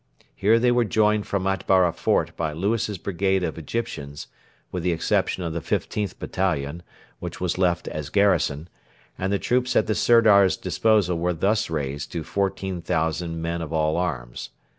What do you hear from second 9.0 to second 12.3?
and the troops at the Sirdar's disposal were thus raised to